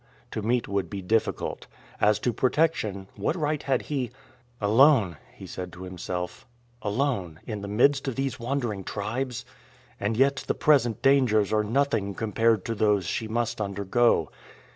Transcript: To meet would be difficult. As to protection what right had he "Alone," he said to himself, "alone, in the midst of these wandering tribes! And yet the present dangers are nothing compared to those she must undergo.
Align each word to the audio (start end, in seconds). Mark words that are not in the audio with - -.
To 0.31 0.41
meet 0.41 0.67
would 0.67 0.89
be 0.89 1.03
difficult. 1.03 1.67
As 1.99 2.17
to 2.21 2.33
protection 2.33 3.07
what 3.15 3.35
right 3.35 3.61
had 3.61 3.83
he 3.83 4.09
"Alone," 4.59 5.17
he 5.35 5.45
said 5.45 5.71
to 5.73 5.83
himself, 5.83 6.47
"alone, 6.81 7.39
in 7.45 7.61
the 7.61 7.67
midst 7.67 8.07
of 8.07 8.15
these 8.15 8.39
wandering 8.39 8.83
tribes! 8.83 9.45
And 9.99 10.17
yet 10.17 10.37
the 10.47 10.55
present 10.55 11.03
dangers 11.03 11.53
are 11.53 11.63
nothing 11.63 12.15
compared 12.15 12.65
to 12.65 12.73
those 12.73 13.05
she 13.05 13.27
must 13.27 13.61
undergo. 13.61 14.31